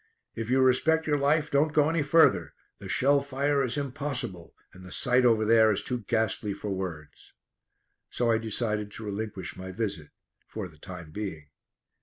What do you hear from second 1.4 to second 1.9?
don't go